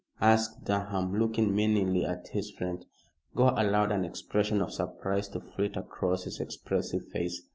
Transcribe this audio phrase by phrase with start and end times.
[0.19, 2.83] asked Durham, looking meaningly at his friend.
[3.35, 7.43] Gore allowed an expression of surprise to flit across his expressive face.